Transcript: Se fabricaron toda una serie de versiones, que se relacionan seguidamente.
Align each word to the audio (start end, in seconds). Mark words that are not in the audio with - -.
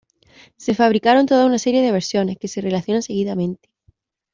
Se 0.57 0.73
fabricaron 0.73 1.27
toda 1.27 1.45
una 1.45 1.59
serie 1.59 1.83
de 1.83 1.91
versiones, 1.91 2.39
que 2.39 2.47
se 2.47 2.61
relacionan 2.61 3.03
seguidamente. 3.03 3.69